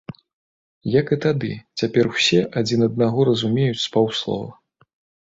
[0.99, 1.51] Як і тады,
[1.83, 4.53] цяпер усе адзін аднаго разумеюць з паўслова.